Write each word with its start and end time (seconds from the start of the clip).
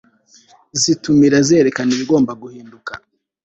zitumira 0.81 1.37
zerekana 1.47 1.91
ibigomba 1.95 2.31
guhinduka 2.41 2.91